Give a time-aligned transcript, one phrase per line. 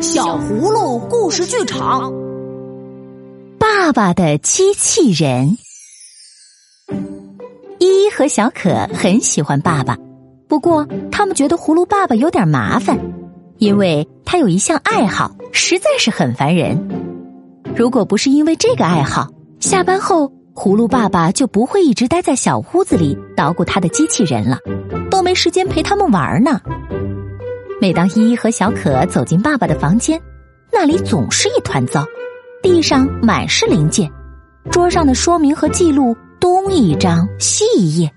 [0.00, 2.12] 小葫芦故事剧场，
[3.58, 5.56] 爸爸的机器人。
[7.78, 9.96] 依依和小可很喜欢爸爸，
[10.48, 12.98] 不过他们觉得葫芦爸爸有点麻烦，
[13.58, 16.88] 因为他有一项爱好，实在是很烦人。
[17.74, 19.28] 如果不是因为这个爱好，
[19.60, 24.58] 下班后葫芦爸爸就不会一直待在小屋子里捣鼓他的机器人了，
[25.10, 26.60] 都没时间陪他们玩呢。
[27.80, 30.20] 每当依依和小可走进爸爸的房间，
[30.72, 32.06] 那里总是一团糟，
[32.62, 34.10] 地上满是零件，
[34.70, 38.10] 桌上的说明和记录东一张西一页。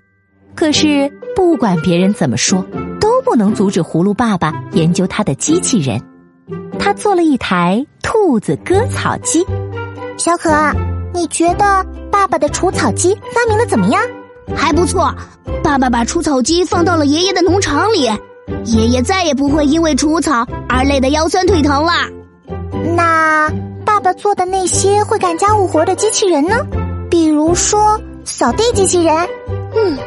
[0.55, 2.65] 可是不管别人怎么说，
[3.01, 6.01] 都不能阻止葫芦爸爸研究他的机器人。
[6.79, 9.45] 他做了一台兔子割草机。
[10.17, 10.49] 小可，
[11.13, 14.01] 你觉得爸爸的除草机发明的怎么样？
[14.55, 15.13] 还不错。
[15.61, 18.09] 爸爸把除草机放到了爷爷的农场里。
[18.65, 21.93] 爷爷再也不会因为除草而累得腰酸腿疼了。
[22.95, 23.49] 那
[23.85, 26.55] 爸爸做的那些会干家务活的机器人呢？
[27.09, 29.15] 比如说扫地机器人。
[29.75, 29.97] 嗯，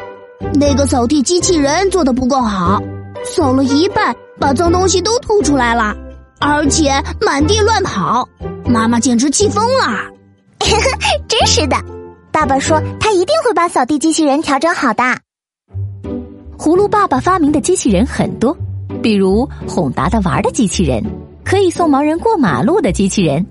[0.55, 2.83] 那个扫地机器人做的不够好，
[3.25, 5.95] 扫了一半，把脏东西都吐出来了，
[6.41, 8.29] 而且满地乱跑，
[8.65, 10.11] 妈妈简直气疯了。
[11.29, 11.77] 真是的，
[12.31, 15.03] 爸爸说他一定会把扫地机器人调整好的。
[16.63, 18.57] 葫芦爸爸发明的机器人很多，
[19.03, 21.03] 比如哄达达玩的机器人，
[21.43, 23.45] 可以送盲人过马路的机器人，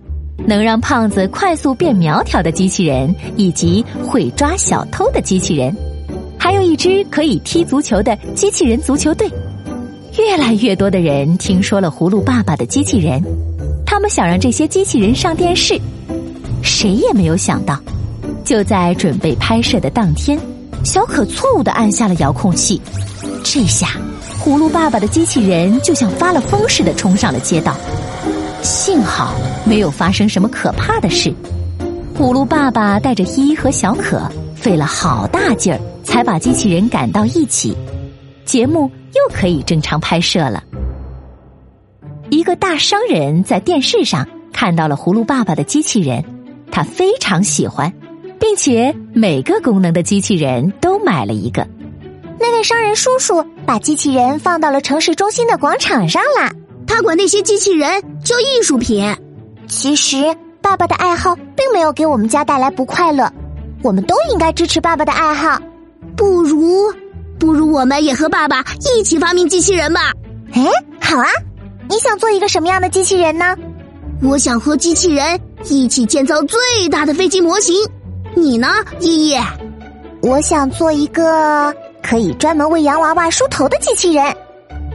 [0.48, 5.76] 能让胖子快速变苗条的机器人，以及会抓小偷的机器人，
[6.39, 9.30] 还有一支可以踢足球的机器人足球队。
[10.17, 13.22] 越来越多的人听说了葫芦爸爸的机器人，
[13.86, 15.78] 他们想让这些机器人上电视。
[16.62, 17.78] 谁也没有想到，
[18.45, 20.39] 就在准备拍摄的当天。
[20.83, 22.81] 小可错误的按下了遥控器，
[23.43, 23.87] 这下
[24.43, 27.75] 葫芦爸爸的机器人就像发了疯似的冲上了街道。
[28.61, 31.33] 幸好没有发生什么可怕的事。
[32.17, 34.21] 葫芦爸爸带着依依和小可
[34.55, 37.75] 费了好大劲儿，才把机器人赶到一起，
[38.43, 40.64] 节目又可以正常拍摄了。
[42.30, 46.23] 一个大商人在电视上看到了葫芦爸爸的机器人，
[46.71, 47.91] 他非常喜欢。
[48.41, 51.65] 并且每个功能的机器人都买了一个。
[52.39, 56.52] 那位商人叔叔把机器人放到了城市中心的广场上了。
[56.87, 59.15] 他管那些机器人叫艺术品。
[59.67, 63.31] 其实爸爸的爱好并没有给我们家带来不快乐，
[63.83, 65.61] 我们都应该支持爸爸的爱好。
[66.17, 66.91] 不如，
[67.39, 68.65] 不如我们也和爸爸
[68.97, 70.11] 一起发明机器人吧？
[70.53, 70.65] 哎，
[70.99, 71.27] 好啊！
[71.87, 73.55] 你想做一个什么样的机器人呢？
[74.23, 76.59] 我想和机器人一起建造最
[76.89, 77.75] 大的飞机模型。
[78.36, 78.67] 你呢，
[78.99, 79.37] 依依？
[80.21, 84.36] 我想做一个可以专门为洋娃娃梳头的机器人。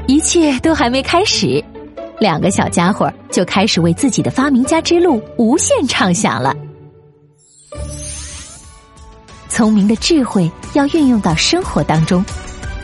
[0.06, 1.62] 一切都还没开始，
[2.18, 6.54] 两个小家伙就开始为自己的发明家之路无限畅想了。
[9.48, 12.24] 聪明的智慧要运用到生活当中，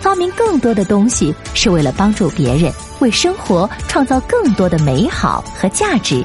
[0.01, 6.25] 发明更多的东西是为了帮助别人，为生活创造更多的美好和价值。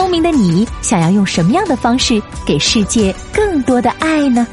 [0.00, 4.46] 聪明的你，想要用什么样的方式给世界更多的爱呢？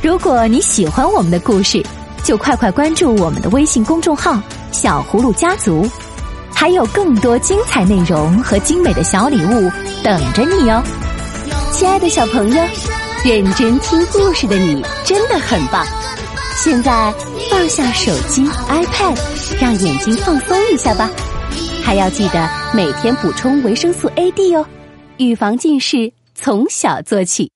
[0.00, 1.84] 如果你喜欢我们的故事，
[2.22, 5.84] 就快快关注我们的微信公众号“小葫芦家族”，
[6.54, 9.68] 还有更多精彩内容和精美的小礼物
[10.04, 10.80] 等着你哦！
[11.72, 12.62] 亲爱的小朋友，
[13.24, 15.84] 认真听故事的你真的很棒。
[16.54, 17.12] 现在
[17.50, 19.18] 放下手机、iPad，
[19.60, 21.10] 让眼睛放松一下吧。
[21.82, 24.64] 还要记得每天补充维生素 A、D 哦，
[25.18, 27.55] 预防近视从小做起。